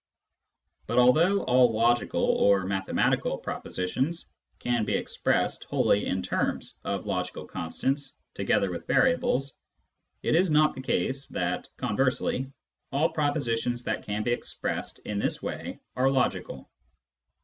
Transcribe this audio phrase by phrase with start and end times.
[0.87, 4.25] But although all logical (or mathematical) propositions
[4.57, 9.53] can be expressed wholly in terms of logical constants together with variables,
[10.23, 12.51] it is not the case that, conversely,
[12.91, 16.67] all propositions that can be expressed in this way are logical.